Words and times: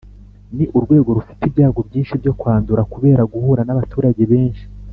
ni 0.55 0.65
urwego 0.77 1.09
rufite 1.17 1.41
ibyago 1.45 1.79
byinshi 1.87 2.13
byo 2.21 2.33
kwandura 2.39 2.81
kubera 2.93 3.21
guhura 3.33 3.61
n’abaturage 3.65 4.23
benshi 4.33 4.65